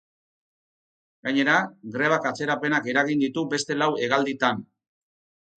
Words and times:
Gainera, 1.27 1.57
grebak 1.97 2.25
atzerapenak 2.31 2.91
eragin 2.95 3.23
ditu 3.27 3.47
beste 3.55 3.81
lau 3.83 3.91
hegalditan. 4.07 4.65